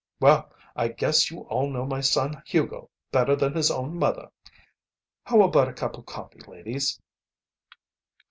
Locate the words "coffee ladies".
6.07-6.99